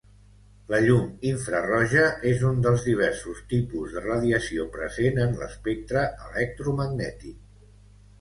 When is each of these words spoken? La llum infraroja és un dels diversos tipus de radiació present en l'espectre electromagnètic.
La 0.69 0.77
llum 0.83 1.09
infraroja 1.31 2.05
és 2.29 2.39
un 2.51 2.63
dels 2.67 2.85
diversos 2.87 3.41
tipus 3.51 3.93
de 3.97 4.03
radiació 4.05 4.65
present 4.79 5.21
en 5.27 5.37
l'espectre 5.43 6.07
electromagnètic. 6.31 7.37